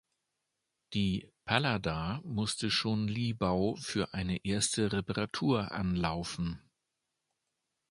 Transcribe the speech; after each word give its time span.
Die 0.95 1.29
"Pallada" 1.45 2.21
musste 2.23 2.71
schon 2.71 3.07
Libau 3.07 3.75
für 3.75 4.15
eine 4.15 4.43
erste 4.45 4.91
Reparatur 4.93 5.73
anlaufen. 5.73 6.59